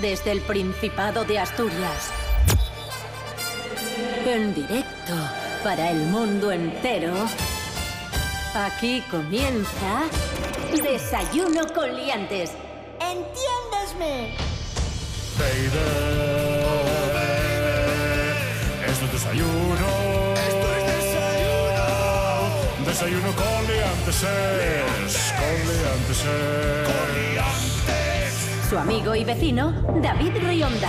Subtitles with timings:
[0.00, 2.10] desde el Principado de Asturias.
[4.26, 5.14] En directo
[5.64, 7.14] para el mundo entero.
[8.54, 10.02] Aquí comienza
[10.82, 12.50] Desayuno con Liantes.
[13.00, 14.36] ¡Entiéndesme!
[15.38, 15.70] Baby,
[16.66, 19.88] oh baby, esto es desayuno.
[20.34, 21.86] Esto es desayuno.
[22.86, 26.20] Desayuno con liantes, es, con liantes.
[28.70, 30.86] Su amigo y vecino, David Rionda.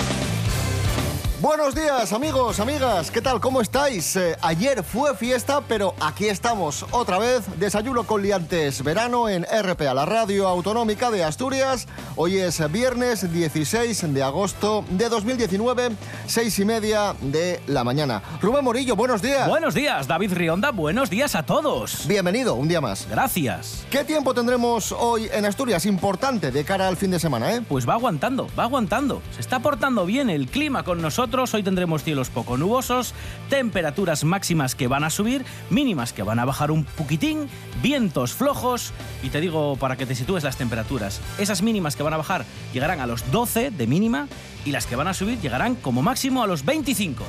[1.41, 3.41] Buenos días amigos, amigas, ¿qué tal?
[3.41, 4.15] ¿Cómo estáis?
[4.15, 9.95] Eh, ayer fue fiesta, pero aquí estamos otra vez, desayuno con liantes, verano en RPA,
[9.95, 11.87] la radio autonómica de Asturias.
[12.15, 15.89] Hoy es viernes 16 de agosto de 2019,
[16.27, 18.21] seis y media de la mañana.
[18.39, 19.49] Rubén Morillo, buenos días.
[19.49, 22.07] Buenos días, David Rionda, buenos días a todos.
[22.07, 23.07] Bienvenido, un día más.
[23.09, 23.83] Gracias.
[23.89, 25.87] ¿Qué tiempo tendremos hoy en Asturias?
[25.87, 27.61] Importante de cara al fin de semana, ¿eh?
[27.67, 29.23] Pues va aguantando, va aguantando.
[29.33, 31.30] Se está portando bien el clima con nosotros.
[31.31, 33.13] Hoy tendremos cielos poco nubosos,
[33.49, 37.47] temperaturas máximas que van a subir, mínimas que van a bajar un poquitín,
[37.81, 38.91] vientos flojos.
[39.23, 41.21] Y te digo para que te sitúes las temperaturas.
[41.39, 44.27] Esas mínimas que van a bajar llegarán a los 12 de mínima
[44.65, 47.23] y las que van a subir llegarán como máximo a los 25.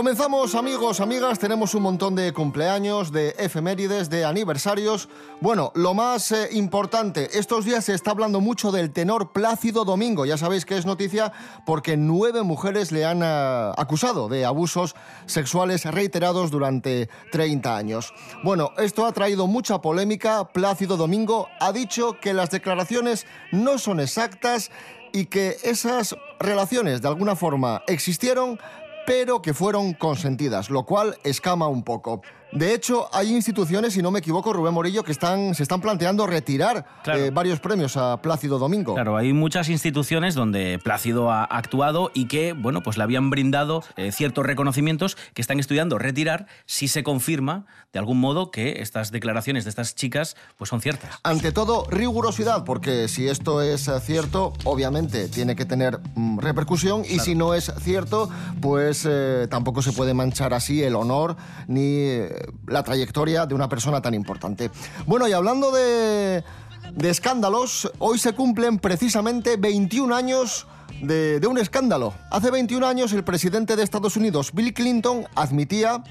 [0.00, 5.10] Comenzamos amigos, amigas, tenemos un montón de cumpleaños, de efemérides, de aniversarios.
[5.42, 10.24] Bueno, lo más eh, importante, estos días se está hablando mucho del tenor Plácido Domingo.
[10.24, 11.34] Ya sabéis que es noticia
[11.66, 14.94] porque nueve mujeres le han eh, acusado de abusos
[15.26, 18.14] sexuales reiterados durante 30 años.
[18.42, 20.48] Bueno, esto ha traído mucha polémica.
[20.48, 24.70] Plácido Domingo ha dicho que las declaraciones no son exactas
[25.12, 28.58] y que esas relaciones de alguna forma existieron,
[29.06, 32.22] pero que fueron consentidas, lo cual escama un poco.
[32.52, 36.26] De hecho, hay instituciones, si no me equivoco, Rubén Morillo, que están, se están planteando
[36.26, 37.20] retirar Claro.
[37.20, 38.94] eh, varios premios a Plácido Domingo.
[38.94, 43.84] Claro, hay muchas instituciones donde Plácido ha actuado y que, bueno, pues le habían brindado
[43.96, 49.10] eh, ciertos reconocimientos que están estudiando retirar si se confirma de algún modo que estas
[49.10, 51.18] declaraciones de estas chicas pues son ciertas.
[51.24, 57.02] Ante todo, rigurosidad, porque si esto es eh, cierto, obviamente tiene que tener mm, repercusión
[57.08, 58.30] y si no es cierto,
[58.60, 61.36] pues eh, tampoco se puede manchar así el honor
[61.66, 62.20] ni
[62.66, 64.70] la trayectoria de una persona tan importante.
[65.06, 66.44] Bueno, y hablando de,
[66.92, 70.66] de escándalos, hoy se cumplen precisamente 21 años
[71.02, 72.14] de, de un escándalo.
[72.30, 76.02] Hace 21 años el presidente de Estados Unidos, Bill Clinton, admitía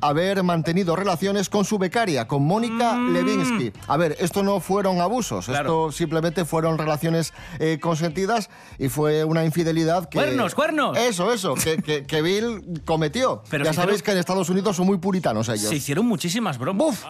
[0.00, 3.72] haber mantenido relaciones con su becaria, con Mónica Levinsky.
[3.88, 5.50] A ver, esto no fueron abusos, Mm.
[5.50, 5.88] Claro.
[5.88, 10.18] esto simplemente fueron relaciones eh, consentidas y fue una infidelidad que...
[10.18, 10.96] ¡Cuernos, cuernos!
[10.98, 13.42] Eso, eso, que, que- que Bill cometió.
[13.50, 15.68] Pero ya si sabéis hicieron- que en Estados Unidos son muy puritanos ellos.
[15.68, 17.04] Se hicieron muchísimas bromas.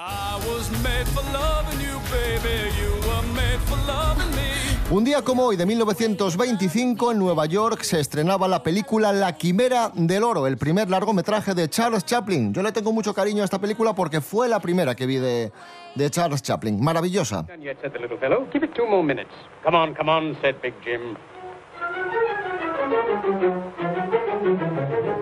[4.91, 9.93] Un día como hoy de 1925 en Nueva York se estrenaba la película La Quimera
[9.95, 12.53] del Oro, el primer largometraje de Charles Chaplin.
[12.53, 15.53] Yo le tengo mucho cariño a esta película porque fue la primera que vi de,
[15.95, 16.83] de Charles Chaplin.
[16.83, 17.47] Maravillosa.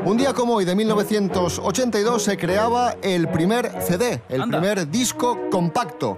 [0.04, 4.58] Un día como hoy de 1982 se creaba el primer CD, el Anda.
[4.58, 6.16] primer disco compacto.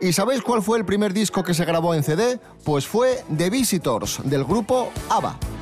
[0.00, 2.38] ¿Y sabéis cuál fue el primer disco que se grabó en CD?
[2.64, 5.55] Pues fue The Visitors, del grupo ABBA.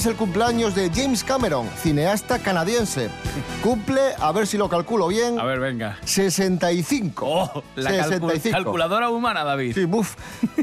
[0.00, 3.10] Es el cumpleaños de James Cameron, cineasta canadiense.
[3.62, 5.98] Cumple, a ver si lo calculo bien, A ver, venga.
[6.06, 7.26] 65.
[7.28, 8.50] Oh, la calcu- 65.
[8.56, 9.74] calculadora humana, David.
[9.74, 10.16] Sí, buf.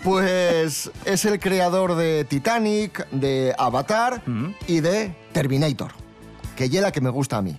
[0.03, 4.23] Pues es el creador de Titanic, de Avatar
[4.67, 5.91] y de Terminator,
[6.56, 7.56] que es la que me gusta a mí.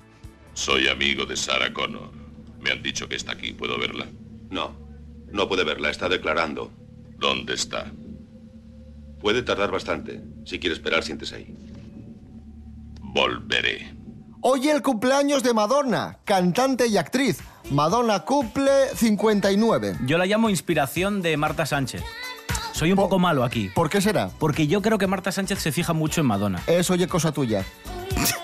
[0.55, 2.11] Soy amigo de Sarah Connor.
[2.61, 3.52] Me han dicho que está aquí.
[3.52, 4.08] ¿Puedo verla?
[4.50, 4.73] No,
[5.31, 6.73] no puede verla, está declarando.
[7.19, 7.87] ¿Dónde está?
[9.20, 10.20] Puede tardar bastante.
[10.44, 11.55] Si quiere esperar, siéntese ahí.
[13.12, 13.94] Volveré.
[14.40, 17.38] Hoy el cumpleaños de Madonna, cantante y actriz.
[17.70, 19.96] Madonna cumple 59.
[20.06, 22.02] Yo la llamo inspiración de Marta Sánchez.
[22.72, 23.70] Soy un Po- poco malo aquí.
[23.75, 24.31] ¿Por qué será?
[24.38, 26.62] Porque yo creo que Marta Sánchez se fija mucho en Madonna.
[26.66, 27.64] Es oye cosa tuya.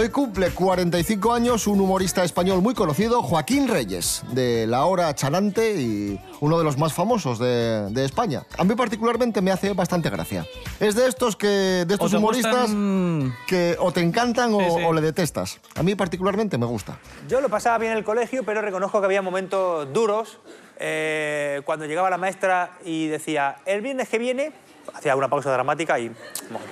[0.00, 5.74] Hoy cumple 45 años un humorista español muy conocido, Joaquín Reyes, de La Hora Charante
[5.74, 8.46] y uno de los más famosos de, de España.
[8.56, 10.46] A mí particularmente me hace bastante gracia.
[10.80, 13.34] Es de estos que de estos humoristas gustan?
[13.46, 14.84] que o te encantan o, Sí, sí.
[14.86, 15.60] o le detestas.
[15.74, 16.98] A mí particularmente me gusta.
[17.28, 20.38] Yo lo pasaba bien en el colegio, pero reconozco que había momentos duros
[20.78, 24.52] eh, cuando llegaba la maestra y decía, el viernes que viene,
[24.94, 26.08] hacía una pausa dramática y...
[26.48, 26.64] bueno,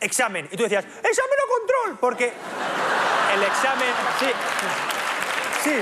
[0.00, 0.48] examen.
[0.50, 2.32] Y tú decías, examen o control, porque
[3.34, 3.88] el examen...
[4.18, 4.26] Sí,
[5.64, 5.74] sí.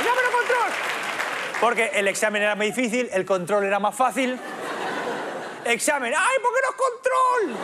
[0.00, 0.72] Examen o control.
[1.60, 4.38] Porque el examen era muy difícil, el control era más fácil.
[5.64, 7.56] Examen, ¡ay, por qué no es control!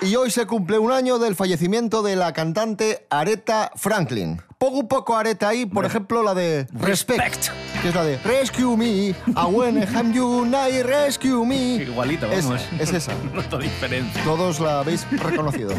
[0.00, 4.40] Y hoy se cumple un año del fallecimiento de la cantante Aretha Franklin.
[4.56, 7.57] Pongo un poco Aretha ahí, por ejemplo, la de Respect, Respect.
[7.82, 9.14] Que es la de Rescue Me, I
[9.50, 11.76] wanna have you night, Rescue Me.
[11.76, 12.62] Igualito, Es- vamos.
[12.78, 13.12] es esa.
[13.50, 14.22] No diferencia.
[14.24, 15.70] Todos la habéis reconocido.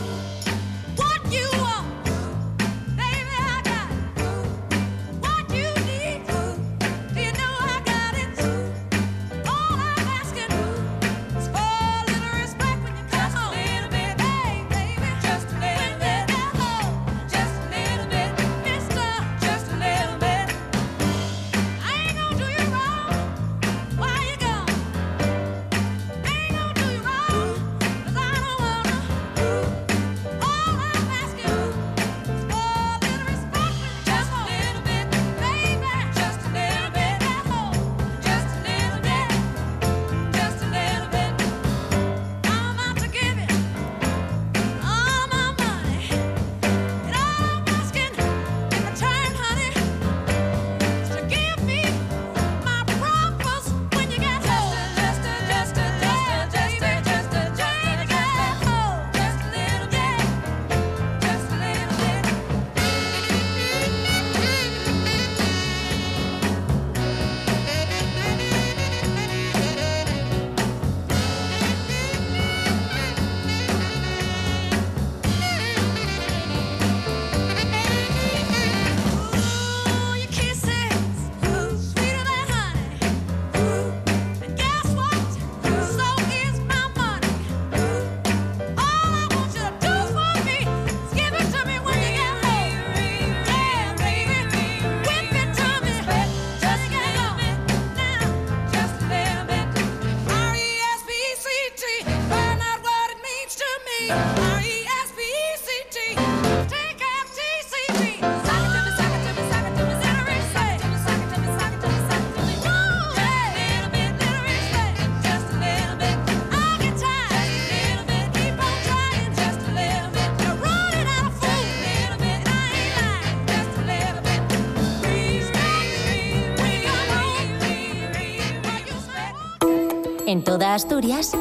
[130.60, 131.32] Toda Asturias,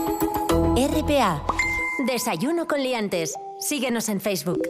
[0.76, 1.42] RPA.
[2.06, 3.34] Desayuno con liantes.
[3.58, 4.62] Síguenos en Facebook.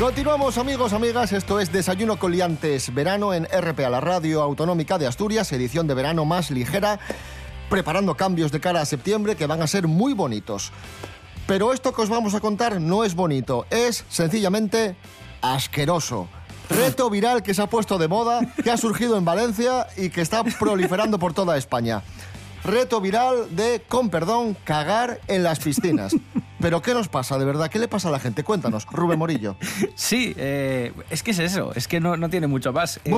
[0.00, 5.06] Continuamos amigos, amigas, esto es Desayuno con Liantes, verano en RPA, la radio autonómica de
[5.06, 7.00] Asturias, edición de verano más ligera,
[7.68, 10.72] preparando cambios de cara a septiembre que van a ser muy bonitos.
[11.46, 14.96] Pero esto que os vamos a contar no es bonito, es sencillamente
[15.42, 16.28] asqueroso.
[16.68, 20.20] Reto viral que se ha puesto de moda, que ha surgido en Valencia y que
[20.20, 22.02] está proliferando por toda España.
[22.64, 26.14] Reto viral de, con perdón, cagar en las piscinas.
[26.60, 27.70] Pero ¿qué nos pasa de verdad?
[27.70, 28.42] ¿Qué le pasa a la gente?
[28.42, 29.56] Cuéntanos, Rubén Morillo.
[29.94, 33.00] Sí, eh, es que es eso, es que no, no tiene mucho más.
[33.04, 33.12] Eh,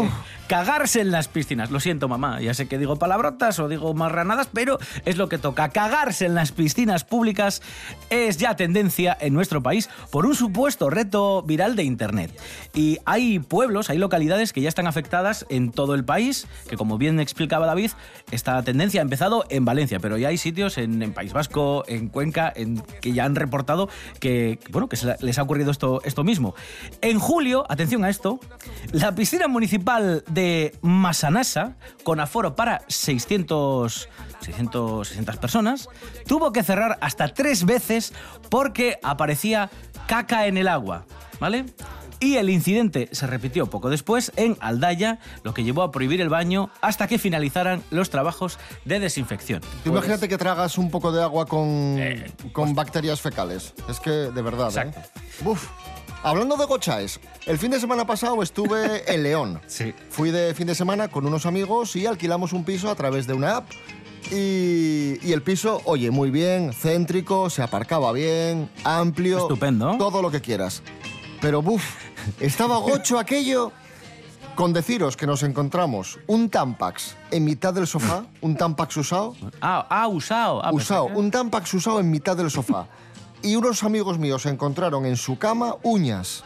[0.49, 4.49] cagarse en las piscinas, lo siento mamá, ya sé que digo palabrotas o digo marranadas,
[4.53, 5.69] pero es lo que toca.
[5.69, 7.63] Cagarse en las piscinas públicas
[8.09, 12.33] es ya tendencia en nuestro país por un supuesto reto viral de Internet.
[12.75, 16.99] Y hay pueblos, hay localidades que ya están afectadas en todo el país, que como
[16.99, 17.91] bien explicaba David,
[18.31, 22.09] esta tendencia ha empezado en Valencia, pero ya hay sitios en, en País Vasco, en
[22.09, 26.25] Cuenca, en, que ya han reportado que, bueno, que se les ha ocurrido esto, esto
[26.25, 26.55] mismo.
[27.01, 28.41] En julio, atención a esto,
[28.93, 34.09] la piscina municipal de Masanasa, con aforo para 600,
[34.41, 35.89] 660 personas,
[36.27, 38.13] tuvo que cerrar hasta tres veces
[38.49, 39.71] porque aparecía
[40.07, 41.07] caca en el agua.
[41.41, 41.65] ¿vale?
[42.23, 46.29] Y el incidente se repitió poco después en Aldaya, lo que llevó a prohibir el
[46.29, 49.63] baño hasta que finalizaran los trabajos de desinfección.
[49.83, 53.75] Tú imagínate que tragas un poco de agua con, Eh, con bacterias fecales.
[53.89, 55.01] Es que, de verdad, Exacto.
[55.01, 55.45] ¿eh?
[55.45, 55.69] Uf.
[56.23, 59.61] Hablando de gochaes, el fin de semana pasado estuve en León.
[59.67, 59.95] Sí.
[60.11, 63.33] Fui de fin de semana con unos amigos y alquilamos un piso a través de
[63.33, 63.71] una app.
[64.31, 69.39] Y, y el piso, oye, muy bien, céntrico, se aparcaba bien, amplio.
[69.39, 69.97] Estupendo.
[69.99, 70.83] Todo lo que quieras.
[71.41, 71.83] Pero, buf,
[72.39, 73.73] estaba gocho aquello.
[74.55, 79.87] Con deciros que nos encontramos un Tampax en mitad del sofá, un Tampax usado, Ah,
[79.89, 80.63] ah usado.
[80.63, 82.87] Ah, usado, un Tampax usado en mitad del sofá.
[83.43, 86.45] Y unos amigos míos encontraron en su cama uñas.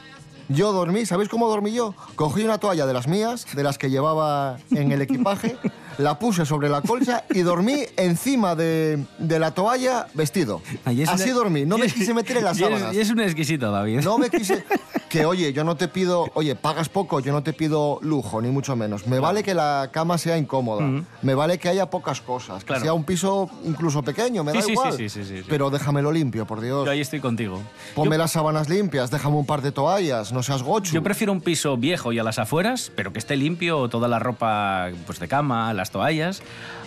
[0.48, 1.94] Yo dormí, ¿sabéis cómo dormí yo?
[2.14, 5.56] Cogí una toalla de las mías, de las que llevaba en el equipaje,
[5.98, 10.60] la puse sobre la colcha y dormí encima de, de la toalla vestido.
[10.84, 12.94] Ay, es Así una- dormí, no me quise meter en las y sábanas.
[12.94, 14.00] Y es un exquisito, David.
[14.02, 14.64] No me quise...
[15.08, 16.28] Que oye, yo no te pido...
[16.34, 19.06] Oye, pagas poco, yo no te pido lujo, ni mucho menos.
[19.06, 21.04] Me vale que la cama sea incómoda.
[21.22, 22.64] Me vale que haya pocas cosas.
[22.64, 22.82] Que Claro.
[22.82, 24.92] sea un piso incluso pequeño, me Sí, da sí, igual.
[24.94, 25.44] sí, sí, sí, sí.
[25.48, 26.84] Pero déjamelo limpio, por Dios.
[26.84, 27.62] Yo ahí estoy contigo.
[27.94, 30.92] Ponme las sábanas limpias, déjame un par de toallas, no seas gocho.
[30.92, 34.18] Yo prefiero un piso viejo y a las afueras, pero que esté limpio, toda la
[34.18, 36.42] ropa pues, de cama, las toallas,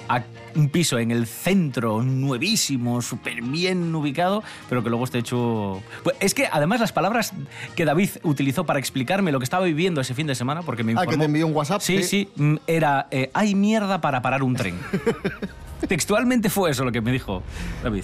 [0.10, 0.24] a
[0.56, 5.82] un piso en el centro, nuevísimo, súper bien ubicado, pero que luego esté hecho...
[6.04, 7.34] Pues es que además las palabras
[7.75, 10.92] que David utilizó para explicarme lo que estaba viviendo ese fin de semana, porque me
[10.94, 11.12] Ah, informó...
[11.12, 11.82] que te envió un WhatsApp.
[11.82, 14.80] Sí, sí, mm, era, eh, hay mierda para parar un tren.
[15.88, 17.44] Textualmente fue eso lo que me dijo
[17.84, 18.04] David.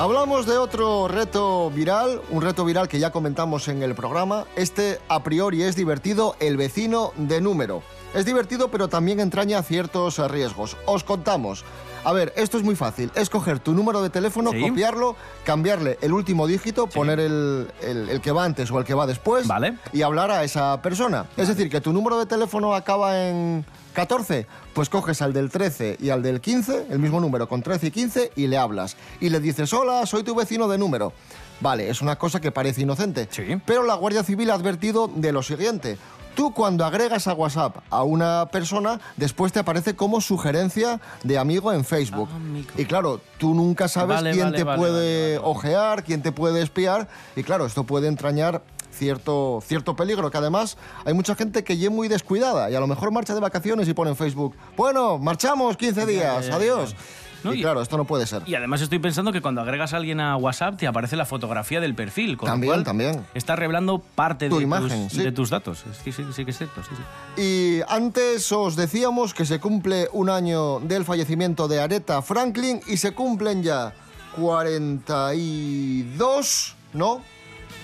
[0.00, 4.46] Hablamos de otro reto viral, un reto viral que ya comentamos en el programa.
[4.56, 7.82] Este a priori es divertido, el vecino de número.
[8.14, 10.78] Es divertido pero también entraña ciertos riesgos.
[10.86, 11.66] Os contamos.
[12.04, 13.10] A ver, esto es muy fácil.
[13.14, 14.60] Es coger tu número de teléfono, Sí.
[14.60, 18.94] copiarlo, cambiarle el último dígito, poner el, el- el que va antes o el que
[18.94, 19.76] va después Vale.
[19.92, 21.26] y hablar a esa persona.
[21.36, 25.98] Es decir, que tu número de teléfono acaba en 14, pues coges al del 13
[26.00, 28.96] y al del 15, el mismo número con 13 y 15, y le hablas.
[29.20, 31.12] Y le dices, hola, soy tu vecino de número.
[31.60, 33.28] Vale, es una cosa que parece inocente.
[33.30, 33.42] Sí.
[33.66, 35.98] Pero la Guardia Civil ha advertido de lo siguiente.
[36.34, 41.72] Tú cuando agregas a WhatsApp a una persona, después te aparece como sugerencia de amigo
[41.72, 42.28] en Facebook.
[42.32, 42.70] Ah, amigo.
[42.76, 46.62] Y claro, tú nunca sabes Vale, quién vale, te vale, puede ojear, quién te puede
[46.62, 47.08] espiar.
[47.36, 51.90] Y claro, esto puede entrañar cierto, cierto peligro, que además hay mucha gente que ya
[51.90, 55.76] muy descuidada y a lo mejor marcha de vacaciones y pone en Facebook, bueno, marchamos
[55.76, 56.90] 15 días, ya, ya, adiós.
[56.92, 56.96] ya.
[57.44, 58.42] No, y, y- claro, esto no puede ser.
[58.46, 61.80] Y además estoy pensando que cuando agregas a alguien a WhatsApp te aparece la fotografía
[61.80, 62.36] del perfil.
[62.36, 63.26] Con lo También, cual también.
[63.34, 65.22] Está revelando parte Tu de, imagen, tus, sí.
[65.24, 65.84] de tus datos.
[66.04, 66.82] Sí, sí, sí que es cierto.
[66.82, 66.90] Sí,
[67.36, 67.42] sí.
[67.42, 72.96] Y antes os decíamos que se cumple un año del fallecimiento de Aretha Franklin y
[72.96, 73.92] se cumplen ya
[74.36, 77.22] 42, ¿no?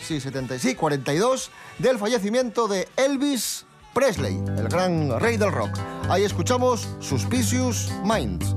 [0.03, 5.77] Sí, 70, sí, 42 del fallecimiento de Elvis Presley, el gran rey del rock.
[6.09, 8.55] Ahí escuchamos Suspicious Minds.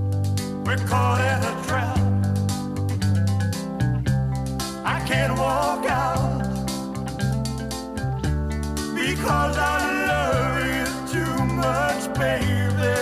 [0.70, 1.98] We're caught in a trap.
[4.86, 6.44] I can't walk out
[8.94, 9.78] because I
[10.12, 12.98] love you too much, baby.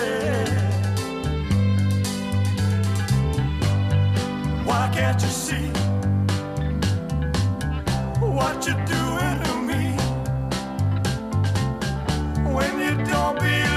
[4.64, 5.68] Why can't you see
[8.18, 9.82] what you're doing to me
[12.50, 13.67] when you don't believe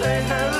[0.00, 0.59] say hello.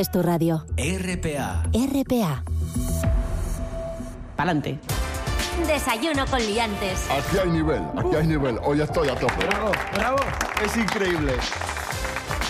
[0.00, 0.64] Es tu radio.
[0.76, 1.64] RPA.
[1.72, 2.42] RPA.
[4.36, 4.78] Pa'lante.
[5.66, 7.10] Desayuno con liantes.
[7.10, 8.58] Aquí hay nivel, aquí hay nivel.
[8.62, 9.44] Hoy estoy a tope.
[9.46, 10.18] Bravo, bravo.
[10.64, 11.32] Es increíble.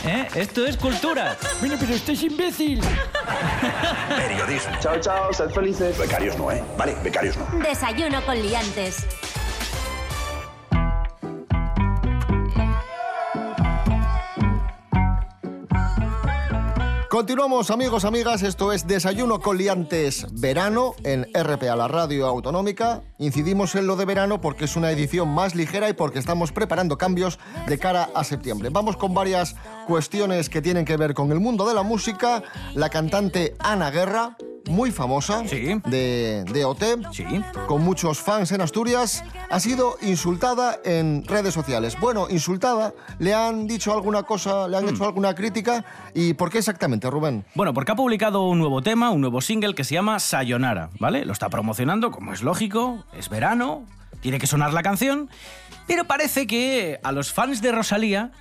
[0.04, 0.28] ¿Eh?
[0.34, 1.36] Esto es cultura.
[1.60, 2.80] Bueno, pero esto es imbécil.
[4.16, 4.76] Periodismo.
[4.80, 5.98] Chao, chao, sed felices.
[5.98, 6.62] Becarios no, ¿eh?
[6.76, 7.58] Vale, becarios no.
[7.58, 9.06] Desayuno con liantes.
[17.18, 23.02] Continuamos amigos, amigas, esto es Desayuno con Liantes Verano en RPA, la radio autonómica.
[23.18, 26.96] Incidimos en lo de verano porque es una edición más ligera y porque estamos preparando
[26.96, 28.68] cambios de cara a septiembre.
[28.70, 29.56] Vamos con varias
[29.88, 32.44] cuestiones que tienen que ver con el mundo de la música.
[32.76, 34.36] La cantante Ana Guerra,
[34.68, 35.80] muy famosa, Sí.
[35.86, 36.82] de, de OT,
[37.12, 37.24] Sí.
[37.66, 41.96] con muchos fans en Asturias, ha sido insultada en redes sociales.
[42.00, 45.84] Bueno, insultada, le han dicho alguna cosa, le han hecho alguna crítica.
[46.14, 47.44] ¿Y por qué exactamente, Rubén?
[47.54, 51.24] Bueno, porque ha publicado un nuevo tema, un nuevo single que se llama Sayonara, ¿vale?
[51.24, 53.84] Lo está promocionando, como es lógico, es verano,
[54.20, 55.28] tiene que sonar la canción,
[55.86, 58.32] pero parece que a los fans de Rosalía,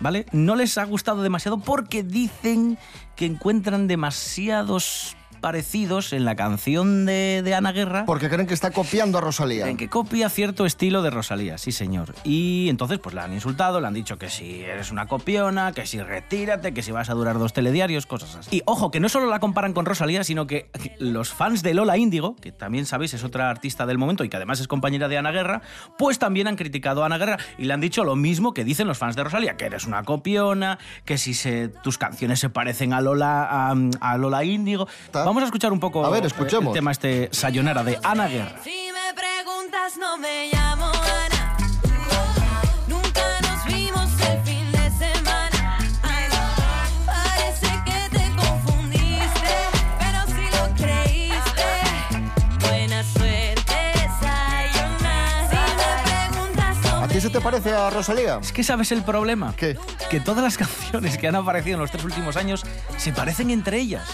[0.00, 0.26] ¿vale?
[0.32, 2.78] No les ha gustado demasiado porque dicen
[3.16, 8.04] que encuentran demasiados parecidos en la canción de, de Ana Guerra.
[8.06, 9.68] Porque creen que está copiando a Rosalía.
[9.68, 12.14] En que copia cierto estilo de Rosalía, sí señor.
[12.24, 15.86] Y entonces pues la han insultado, le han dicho que si eres una copiona, que
[15.86, 18.56] si retírate, que si vas a durar dos telediarios, cosas así.
[18.58, 21.96] Y ojo, que no solo la comparan con Rosalía, sino que los fans de Lola
[21.96, 25.18] Índigo, que también sabéis es otra artista del momento y que además es compañera de
[25.18, 25.62] Ana Guerra,
[25.98, 28.86] pues también han criticado a Ana Guerra y le han dicho lo mismo que dicen
[28.86, 32.92] los fans de Rosalía, que eres una copiona, que si se- tus canciones se parecen
[32.92, 34.86] a Lola, a, a Lola Índigo.
[35.30, 36.72] Vamos a escuchar un poco A ver, escuchemos.
[36.72, 38.56] el tema este Sayonara de Ana Guerra.
[38.64, 41.56] Si me preguntas, no me llamo Ana.
[42.88, 45.78] Nunca nos vimos el fin de semana.
[47.06, 49.54] Parece que te confundiste,
[50.00, 51.68] pero si lo creíste,
[52.68, 53.76] buena suerte,
[54.20, 55.48] sayonara.
[55.48, 56.02] Si me
[56.34, 58.38] preguntas, no ¿A ti se te parece a Rosalía?
[58.42, 59.54] Es que sabes el problema.
[59.56, 59.78] ¿Qué?
[60.10, 62.64] Que todas las canciones que han aparecido en los tres últimos años
[62.96, 64.08] se parecen entre ellas.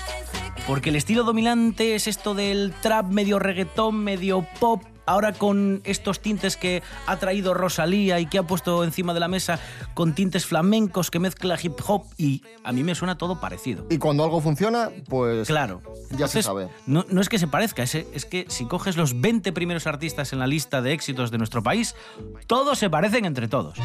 [0.66, 4.82] Porque el estilo dominante es esto del trap medio reggaetón, medio pop.
[5.08, 9.28] Ahora con estos tintes que ha traído Rosalía y que ha puesto encima de la
[9.28, 9.60] mesa
[9.94, 13.86] con tintes flamencos que mezcla hip hop y a mí me suena todo parecido.
[13.88, 15.80] Y cuando algo funciona, pues Claro.
[16.10, 16.68] ya se sabe.
[16.86, 20.32] No, no es que se parezca, es, es que si coges los 20 primeros artistas
[20.32, 21.94] en la lista de éxitos de nuestro país,
[22.48, 23.78] todos se parecen entre todos.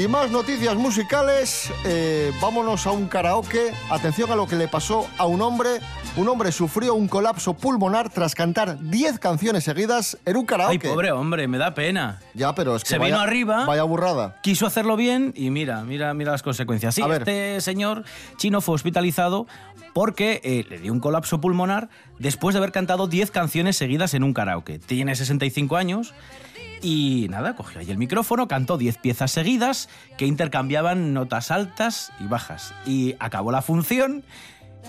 [0.00, 3.70] Y más noticias musicales, eh, vámonos a un karaoke.
[3.90, 5.68] Atención a lo que le pasó a un hombre.
[6.16, 10.72] Un hombre sufrió un colapso pulmonar tras cantar 10 canciones seguidas en un karaoke.
[10.72, 12.18] Ay, pobre hombre, me da pena.
[12.32, 13.66] Ya, pero es que Se vaya- vino arriba.
[13.66, 14.40] Vaya burrada.
[14.42, 16.94] Quiso hacerlo bien y mira, mira, mira las consecuencias.
[16.94, 17.20] Sí, A ver.
[17.22, 18.04] este señor
[18.38, 19.46] chino fue hospitalizado
[19.92, 24.24] porque eh, le dio un colapso pulmonar después de haber cantado 10 canciones seguidas en
[24.24, 24.78] un karaoke.
[24.78, 26.14] Tiene 65 años
[26.82, 32.24] y nada, cogió ahí el micrófono, cantó 10 piezas seguidas que intercambiaban notas altas y
[32.24, 32.74] bajas.
[32.86, 34.24] Y acabó la función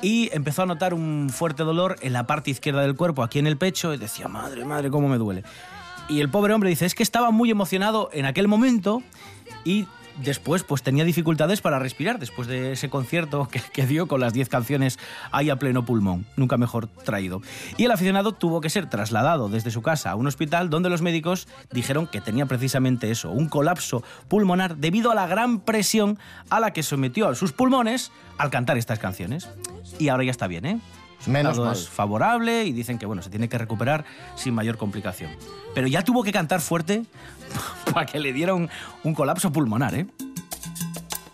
[0.02, 3.48] y empezó a notar un fuerte dolor en la parte izquierda del cuerpo, aquí en
[3.48, 5.44] el pecho, y decía, madre, madre, cómo me duele.
[6.08, 9.04] Y el pobre hombre dice, es que estaba muy emocionado en aquel momento
[9.64, 14.34] y después pues tenía dificultades para respirar después de ese concierto que, dio con las
[14.34, 15.00] 10 canciones
[15.32, 17.42] ahí a pleno pulmón, nunca mejor traído.
[17.78, 21.02] Y el aficionado tuvo que ser trasladado desde su casa a un hospital donde los
[21.02, 26.20] médicos dijeron que tenía precisamente eso, un colapso pulmonar debido a la gran presión
[26.50, 29.50] a la que sometió a sus pulmones al cantar estas canciones.
[30.00, 30.80] Y ahora ya está bien, ¿eh?
[31.28, 34.06] Menos es favorable y dicen que bueno, se tiene que recuperar
[34.36, 35.32] sin mayor complicación.
[35.74, 37.04] Pero ya tuvo que cantar fuerte
[37.94, 38.70] para que le diera un,
[39.04, 40.08] un colapso pulmonar, ¿eh?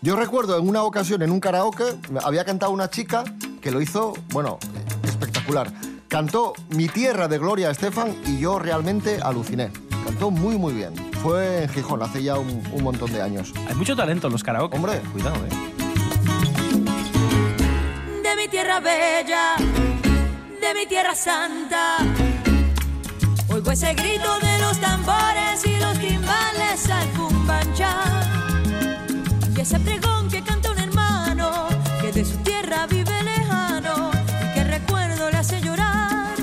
[0.00, 1.84] Yo recuerdo en una ocasión en un karaoke,
[2.22, 3.24] había cantado una chica
[3.60, 4.58] que lo hizo, bueno,
[5.02, 5.72] espectacular.
[6.06, 9.70] Cantó Mi Tierra de Gloria Estefan y yo realmente aluciné.
[10.04, 10.94] Cantó muy, muy bien.
[11.22, 13.52] Fue en Gijón hace ya un, un montón de años.
[13.68, 14.76] Hay mucho talento en los karaoke.
[14.76, 15.00] Hombre.
[15.12, 15.67] Cuidado, ¿eh?
[18.28, 19.56] De mi tierra bella,
[20.60, 21.98] de mi tierra santa.
[23.48, 27.94] Oigo ese grito de los tambores y los timbales al cumbancha.
[29.56, 31.68] Y ese pregón que canta un hermano
[32.02, 34.10] que de su tierra vive lejano
[34.42, 36.34] y que recuerdo le hace llorar.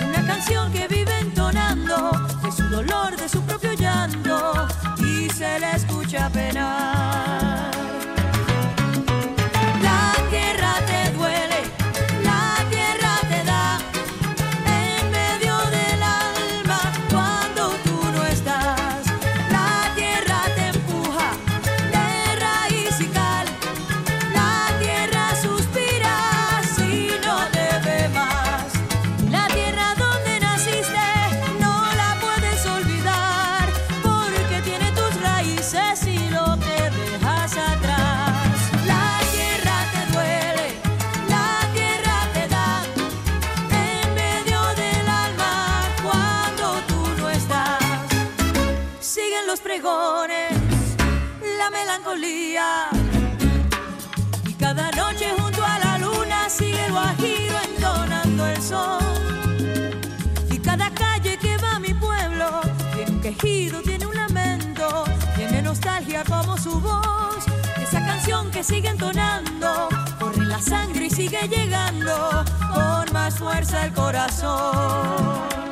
[0.00, 2.10] Una canción que vive entonando
[2.42, 4.66] de su dolor, de su propio llanto
[4.98, 7.13] y se le escucha penar.
[63.82, 65.04] Tiene un lamento,
[65.36, 67.44] tiene nostalgia como su voz.
[67.80, 69.88] Esa canción que sigue entonando,
[70.18, 75.63] corre la sangre y sigue llegando con más fuerza el corazón.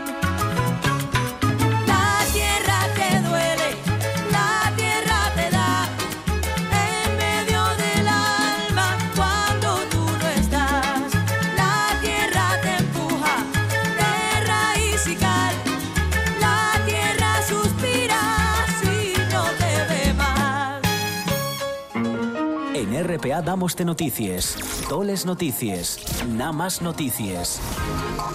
[23.23, 24.57] RPA damos de noticias,
[24.89, 27.61] toles noticias, nada más noticias.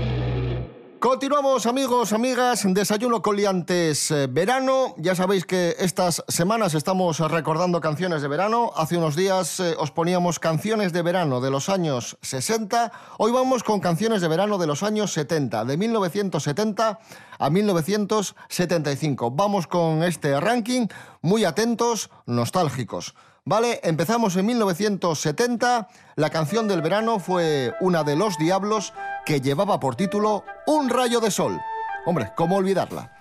[1.00, 4.96] Continuamos amigos, amigas, desayuno coliantes eh, verano.
[4.98, 8.72] Ya sabéis que estas semanas estamos recordando canciones de verano.
[8.76, 12.92] Hace unos días eh, os poníamos canciones de verano de los años 60.
[13.20, 17.00] Hoy vamos con canciones de verano de los años 70, de 1970
[17.38, 19.30] a 1975.
[19.30, 20.88] Vamos con este ranking,
[21.22, 23.14] muy atentos, nostálgicos.
[23.50, 25.88] Vale, empezamos en 1970.
[26.18, 28.94] La canción del verano fue una de Los Diablos
[29.26, 31.58] que llevaba por título Un rayo de sol.
[32.06, 33.17] Hombre, ¿cómo olvidarla?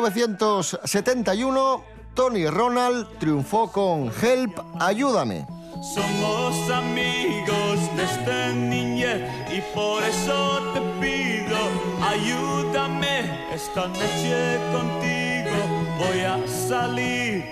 [0.00, 1.84] 1971,
[2.14, 5.46] Tony Ronald triunfó con Help, Ayúdame.
[5.94, 11.58] Somos amigos desde niñez y por eso te pido,
[12.02, 15.56] ayúdame esta noche contigo.
[15.98, 17.44] Voy a salir,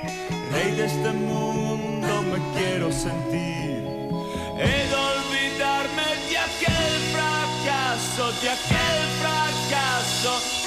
[0.53, 3.85] rey de este mundo me quiero sentir.
[4.59, 10.58] He de olvidarme de aquel fracaso, de aquel fracaso.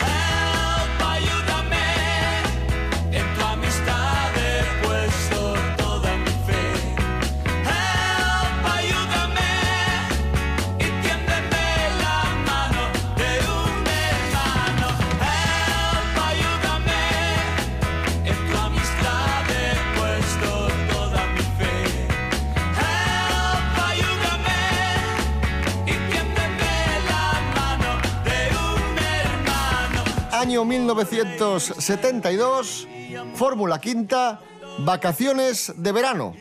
[30.52, 32.88] Año 1972,
[33.36, 34.42] Fórmula Quinta,
[34.80, 36.34] Vacaciones de verano.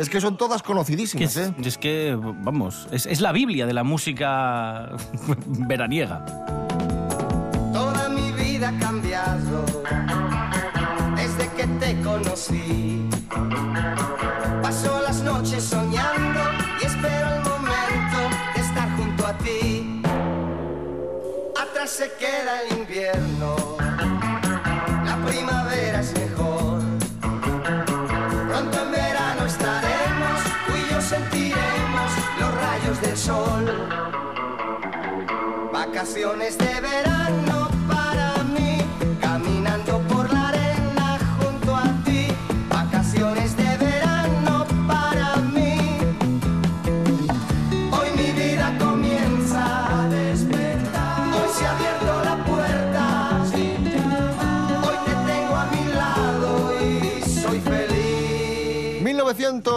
[0.00, 1.54] Es que son todas conocidísimas, ¿eh?
[1.62, 4.96] Es que, vamos, es, es la Biblia de la música
[5.46, 6.26] veraniega.
[7.72, 9.64] Toda mi vida ha cambiado
[11.14, 12.89] desde que te conocí.
[21.90, 23.76] Se queda el invierno,
[25.04, 26.80] la primavera es mejor.
[28.48, 33.88] Pronto en verano estaremos, tú y yo sentiremos los rayos del sol.
[35.72, 37.59] Vacaciones de verano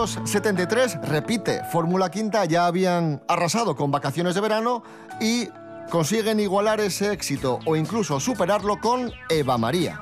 [0.04, 4.82] 1973, repite, Fórmula Quinta ya habían arrasado con Vacaciones de verano
[5.18, 5.48] y
[5.90, 10.00] consiguen igualar ese éxito o incluso superarlo con Eva María.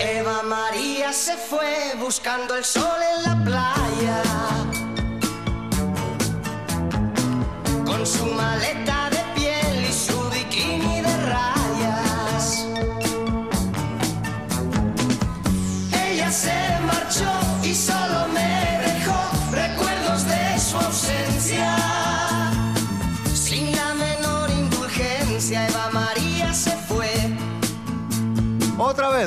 [0.00, 4.61] Eva María se fue buscando el sol en la playa.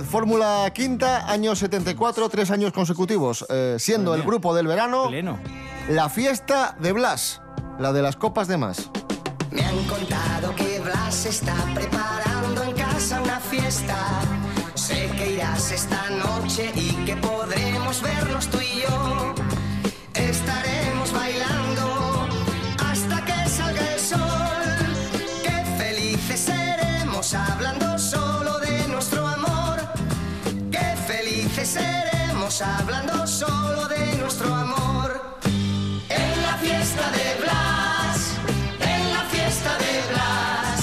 [0.01, 5.09] Vez, Fórmula Quinta, año 74, tres años consecutivos, eh, siendo el grupo del verano
[5.89, 7.41] la fiesta de Blas,
[7.79, 8.89] la de las copas de más.
[9.51, 13.95] Me han contado que Blas está preparando en casa una fiesta.
[14.73, 18.64] Sé que irás esta noche y que podremos vernos tú y
[32.55, 35.39] seremos hablando solo de nuestro amor.
[36.09, 38.37] En la fiesta de Blas,
[38.79, 40.79] en la fiesta de Blas,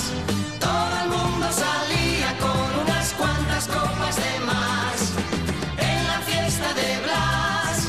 [0.60, 5.12] todo el mundo salía con unas cuantas copas de más.
[5.78, 7.86] En la fiesta de Blas,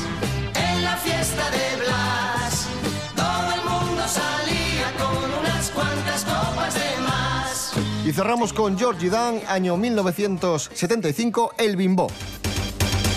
[0.54, 2.66] en la fiesta de Blas,
[3.14, 7.72] todo el mundo salía con unas cuantas copas de más.
[8.06, 12.08] Y cerramos con Georgie Dan, año 1975, El Bimbo.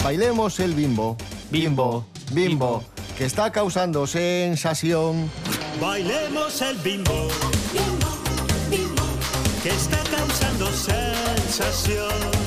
[0.08, 1.18] Bailemos el bimbo,
[1.52, 2.82] bimbo, bimbo,
[3.18, 5.30] que está causando sensación.
[5.82, 7.28] Bailemos el bimbo,
[9.62, 12.47] que está causando sensación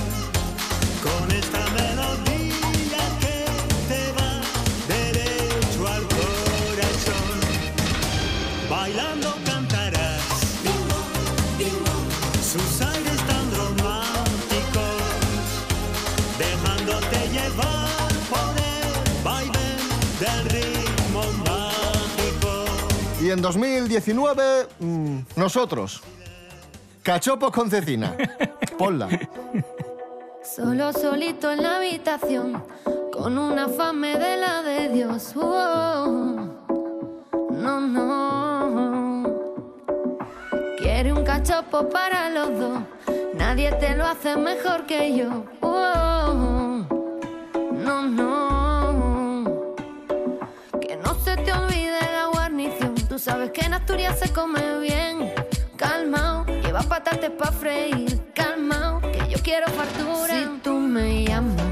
[23.41, 26.03] en 2019, mm, nosotros.
[27.03, 28.15] Cachopo con cecina.
[28.79, 29.09] Ponla.
[30.45, 32.63] Solo solito en la habitación,
[33.11, 35.33] con una fame de la de Dios.
[35.37, 36.51] Oh,
[37.51, 39.41] no, no.
[40.77, 42.81] Quiere un cachopo para los dos,
[43.35, 45.47] nadie te lo hace mejor que yo.
[45.63, 46.85] Oh,
[47.73, 48.50] no, no.
[53.21, 55.33] Sabes que en Asturias se come bien.
[55.77, 58.19] Calmao, lleva patates pa' freír.
[58.35, 60.35] Calmao, que yo quiero fartura.
[60.35, 61.67] Si tú me llamas,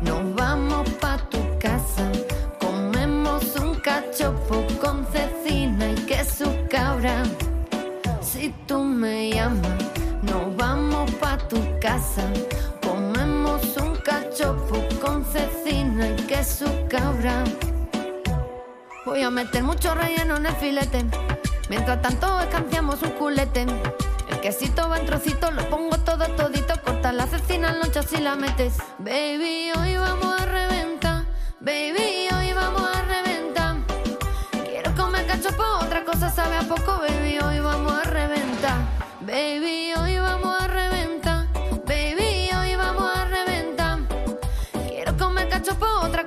[0.00, 2.10] nos vamos pa' tu casa.
[2.58, 7.22] Comemos un cachopo con cecina y queso cabra.
[8.22, 9.83] Si tú me llamas,
[19.34, 21.04] meter mucho relleno en el filete.
[21.68, 23.66] Mientras tanto escanciamos un culete.
[24.30, 26.74] El quesito va en trocitos, lo pongo todo todito.
[26.84, 28.74] Corta la cecina en lonchas y la metes.
[28.98, 31.24] Baby, hoy vamos a reventar.
[31.60, 33.76] Baby, hoy vamos a reventar.
[34.64, 36.98] Quiero comer cachopo, otra cosa sabe a poco.
[36.98, 38.43] Baby, hoy vamos a reventar.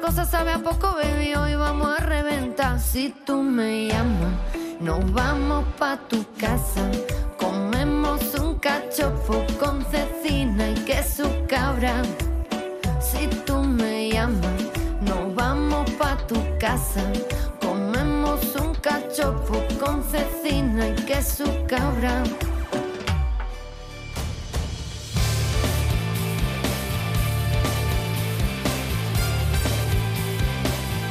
[0.08, 1.34] Cosa sabe a poco, baby.
[1.36, 2.80] Hoy vamos a reventar.
[2.80, 4.36] Si tú me llamas,
[4.80, 6.89] nos vamos pa' tu casa.
[7.38, 12.02] Comemos un cachopo con cecina y queso cabra.
[13.02, 14.62] Si tú me llamas,
[15.02, 17.04] nos vamos pa' tu casa.
[17.60, 22.24] Comemos un cachopo con cecina y queso cabra.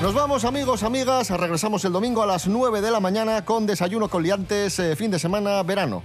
[0.06, 4.08] Nos vamos amigos, amigas, regresamos el domingo a las 9 de la mañana con desayuno
[4.08, 6.04] con liantes, eh, fin de semana, verano.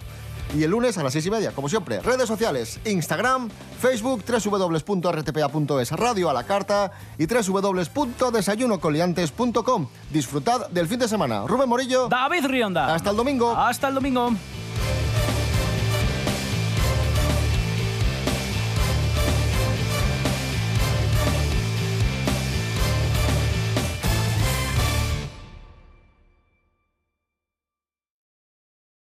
[0.58, 2.02] Y el lunes a las 6 y media, como siempre.
[2.02, 9.88] Redes sociales, Instagram, Facebook, www.rtpa.es, radio a la carta y www.desayunocoliantes.com.
[10.10, 11.46] Disfrutad del fin de semana.
[11.46, 12.08] Rubén Morillo.
[12.08, 12.96] David Rionda.
[12.96, 13.56] Hasta el domingo.
[13.56, 14.32] Hasta el domingo.